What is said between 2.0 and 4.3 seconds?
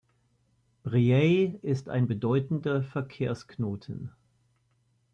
bedeutender Verkehrsknoten.